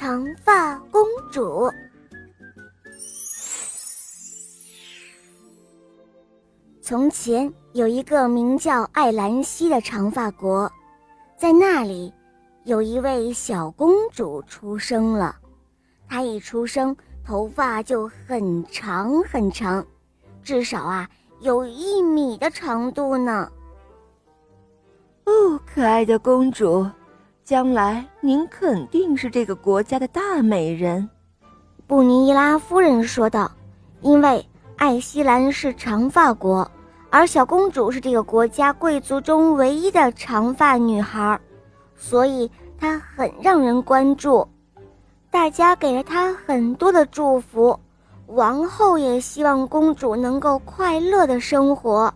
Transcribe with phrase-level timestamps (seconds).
[0.00, 1.68] 长发公主。
[6.80, 10.70] 从前有一个名叫艾兰西的长发国，
[11.36, 12.14] 在那里
[12.62, 15.34] 有一位小公主出生了。
[16.08, 19.84] 她一出生，头发就很长很长，
[20.44, 21.10] 至少啊
[21.40, 23.50] 有一米的长度呢。
[25.24, 26.88] 哦，可爱的公主。
[27.48, 31.08] 将来您肯定是这个国家的大美人，
[31.86, 33.50] 布尼伊拉夫人说道。
[34.02, 36.70] 因为艾希兰是长发国，
[37.08, 41.40] 而小公主是这个国家贵族中唯一的长发女孩，
[41.96, 44.46] 所以她很让人关注。
[45.30, 47.80] 大家给了她很多的祝福，
[48.26, 52.12] 王后也希望公主能够快乐的生活。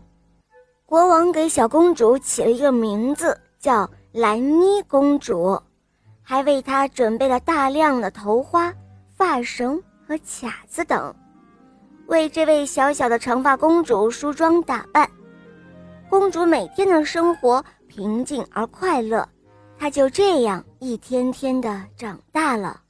[0.84, 3.88] 国王给小公主起了一个名字，叫。
[4.12, 5.58] 兰妮公主
[6.22, 8.70] 还为她准备了大量的头花、
[9.08, 11.14] 发绳和卡子等，
[12.08, 15.10] 为这位小小的长发公主梳妆打扮。
[16.10, 19.26] 公主每天的生活平静而快乐，
[19.78, 22.82] 她就这样一天天的长大了。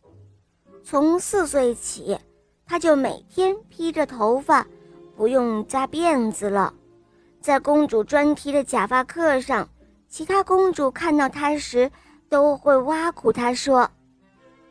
[0.83, 2.19] 从四岁起，
[2.67, 4.67] 她就每天披着头发，
[5.17, 6.75] 不用扎辫子了，
[7.41, 9.69] 在公主专题的假发课上。
[10.13, 11.91] 其他公主看到她时，
[12.29, 13.89] 都会挖苦她说：“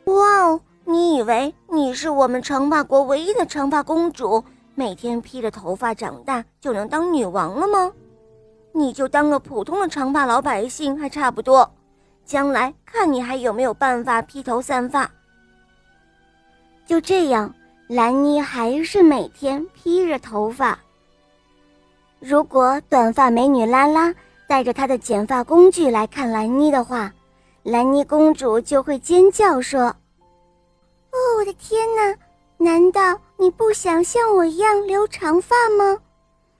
[0.06, 4.44] 哇哦，你以为你是我们长发国唯一的长发公主，
[4.76, 7.92] 每天披着头发长大就能当女王了吗？
[8.70, 11.68] 你就当个普通的长发老百姓还差不多。
[12.24, 15.10] 将来看你还有没有办法披头散发。”
[16.86, 17.52] 就这样，
[17.88, 20.78] 兰妮还是每天披着头发。
[22.20, 24.14] 如果短发美女拉拉。
[24.52, 27.10] 带着她的剪发工具来看兰妮的话，
[27.62, 29.84] 兰妮公主就会尖叫说
[31.08, 32.14] ：“哦，我的天哪！
[32.58, 35.98] 难道你不想像我一样留长发吗？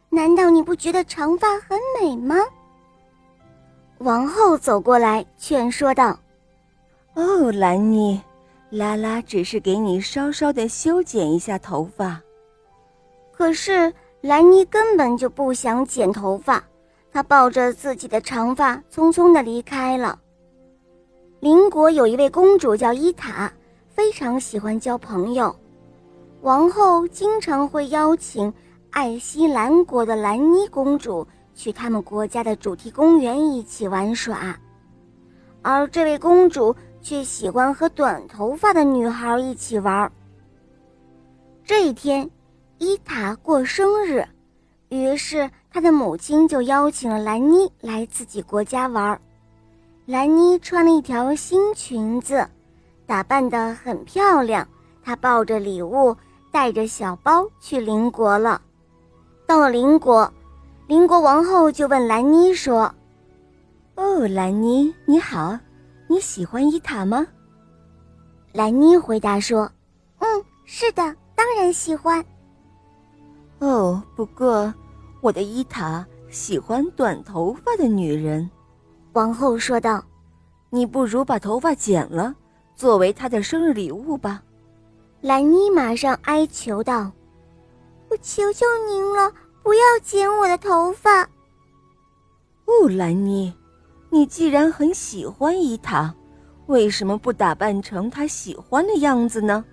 [0.08, 2.36] 难道你不觉得长发很美吗？”
[4.00, 6.18] 王后走过来劝说道
[7.12, 8.18] ：“哦，兰妮，
[8.70, 12.18] 拉拉只是给你稍稍的修剪一下头发。”
[13.36, 16.64] 可是兰妮根本就不想剪头发。
[17.12, 20.18] 她抱着自己的长发，匆匆地离开了。
[21.40, 23.52] 邻国有一位公主叫伊塔，
[23.86, 25.54] 非常喜欢交朋友。
[26.40, 28.52] 王后经常会邀请
[28.90, 34.58] 爱希兰国的兰妮公主去他们国家的主题公园一起玩耍，
[35.60, 40.10] 而这位公主却喜欢和短头发的女孩一起玩。
[41.62, 42.30] 这一天，
[42.78, 44.26] 伊塔过生日，
[44.88, 45.50] 于是。
[45.72, 49.18] 他的母亲就邀请了兰妮来自己国家玩。
[50.04, 52.46] 兰妮穿了一条新裙子，
[53.06, 54.66] 打扮得很漂亮。
[55.02, 56.14] 她抱着礼物，
[56.50, 58.60] 带着小包去邻国了。
[59.46, 60.30] 到了邻国，
[60.86, 62.94] 邻国王后就问兰妮说
[63.96, 65.58] ：“哦，兰妮，你好，
[66.06, 67.26] 你喜欢伊塔吗？”
[68.52, 69.70] 兰妮回答说
[70.20, 72.22] ：“嗯，是的，当然喜欢。”
[73.60, 74.72] 哦，不过。
[75.22, 78.50] 我的伊塔喜欢短头发的女人，
[79.12, 80.04] 王后说道
[80.68, 82.34] ：“你不如把头发剪了，
[82.74, 84.42] 作为她的生日礼物吧。”
[85.22, 87.12] 兰妮马上哀求道
[88.10, 91.22] ：“我求求您了，不要剪我的头发。”
[92.66, 93.54] 哦，兰妮，
[94.10, 96.12] 你既然很喜欢伊塔，
[96.66, 99.64] 为什么不打扮成她喜欢的样子呢？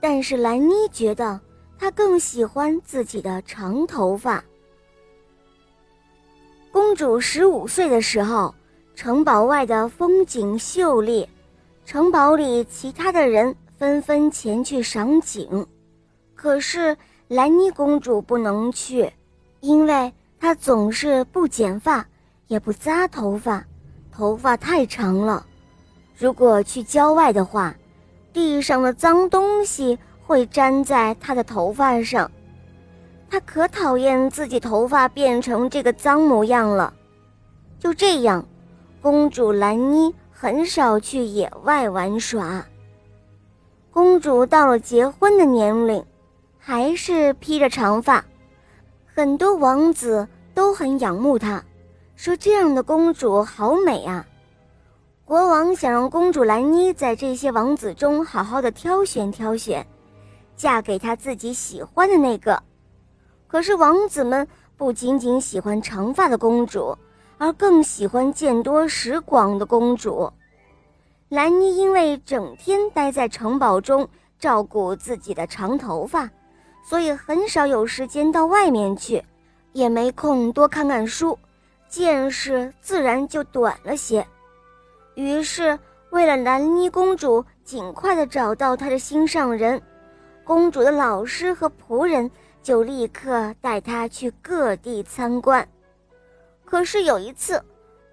[0.00, 1.38] 但是兰妮觉得。
[1.82, 4.44] 她更喜欢自己的长头发。
[6.70, 8.54] 公主十五岁的时候，
[8.94, 11.28] 城堡外的风景秀丽，
[11.84, 15.66] 城堡里其他的人纷纷前去赏景，
[16.36, 19.12] 可是兰妮公主不能去，
[19.58, 22.06] 因为她总是不剪发，
[22.46, 23.64] 也不扎头发，
[24.12, 25.44] 头发太长了。
[26.16, 27.74] 如果去郊外的话，
[28.32, 29.98] 地上的脏东西。
[30.32, 32.30] 会粘在她的头发上，
[33.28, 36.94] 她可讨厌自己头发变成这个脏模样了。
[37.78, 38.42] 就这样，
[39.02, 42.64] 公主兰妮很少去野外玩耍。
[43.90, 46.02] 公主到了结婚的年龄，
[46.58, 48.24] 还是披着长发，
[49.14, 51.62] 很多王子都很仰慕她，
[52.16, 54.24] 说这样的公主好美啊。
[55.26, 59.86] 国王想让公主兰妮在这些王子中好好的挑选挑选。
[60.62, 62.62] 嫁给他自己喜欢的那个，
[63.48, 66.96] 可是王子们不仅仅喜欢长发的公主，
[67.36, 70.32] 而更喜欢见多识广的公主。
[71.30, 76.30] 兰妮因为整天待在城堡中照顾自己的长头发，
[76.84, 79.20] 所以很少有时间到外面去，
[79.72, 81.36] 也没空多看看书，
[81.88, 84.24] 见识自然就短了些。
[85.16, 85.76] 于是，
[86.10, 89.82] 为了兰妮公主尽快的找到她的心上人，
[90.44, 92.30] 公主的老师和仆人
[92.62, 95.66] 就立刻带她去各地参观。
[96.64, 97.62] 可是有一次，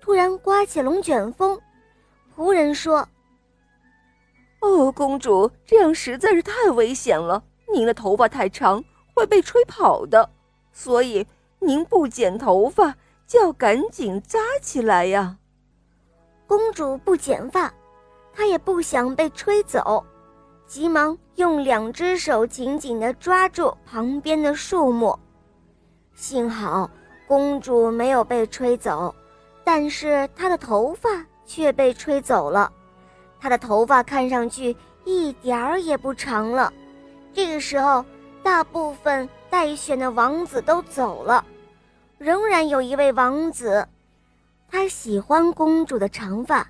[0.02, 1.60] 突然刮起龙卷风。
[2.36, 3.08] 仆人说
[4.62, 7.44] ：“哦，公主，这样实在是太危险了。
[7.74, 8.84] 您的头发太长，
[9.14, 10.30] 会被吹跑的，
[10.72, 11.26] 所以
[11.60, 12.96] 您不剪头发
[13.28, 15.38] 就要赶紧扎起来呀。”
[16.48, 17.74] 公主不剪发，
[18.34, 20.04] 她也不想被吹走，
[20.70, 25.18] 急忙用两只手紧紧地抓住旁边的树木。
[26.14, 26.88] 幸好
[27.28, 29.14] 公主没有被吹走，
[29.64, 31.10] 但是她的头发。
[31.50, 32.72] 却被吹走了，
[33.40, 36.72] 她的头发看上去一点儿也不长了。
[37.34, 38.06] 这个时候，
[38.44, 41.44] 大部分待选的王子都走了，
[42.20, 43.88] 仍然有一位王子，
[44.70, 46.68] 他喜欢公主的长发。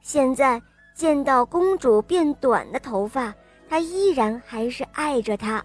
[0.00, 0.62] 现在
[0.94, 3.34] 见到公主变短的头发，
[3.72, 5.64] 他依然还是爱着她。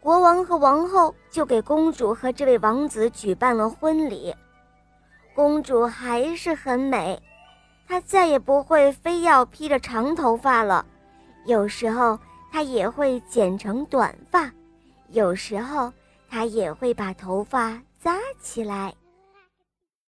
[0.00, 4.34] 国王和王后就给公主和这位王子举办了婚礼。
[5.34, 7.22] 公主还是很美，
[7.86, 10.86] 她再也不会非要披着长头发了。
[11.44, 12.18] 有时候
[12.50, 14.50] 她也会剪成短发，
[15.08, 15.92] 有时候
[16.30, 18.90] 她也会把头发扎起来。